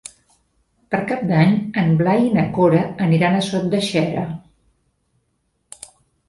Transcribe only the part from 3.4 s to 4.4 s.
Sot de Xera.